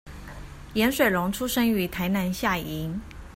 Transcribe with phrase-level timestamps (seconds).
[0.73, 2.91] 顏水龍出生於台南下營